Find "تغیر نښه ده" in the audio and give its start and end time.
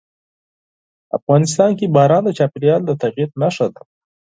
3.01-3.81